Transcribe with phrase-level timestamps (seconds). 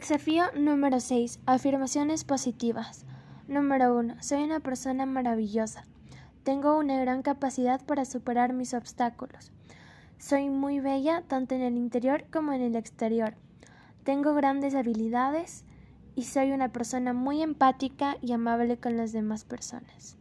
[0.00, 1.38] Desafío número 6.
[1.46, 3.06] Afirmaciones positivas.
[3.46, 4.16] Número 1.
[4.20, 5.84] Soy una persona maravillosa.
[6.42, 9.52] Tengo una gran capacidad para superar mis obstáculos.
[10.18, 13.34] Soy muy bella tanto en el interior como en el exterior.
[14.02, 15.64] Tengo grandes habilidades
[16.16, 20.16] y soy una persona muy empática y amable con las demás personas.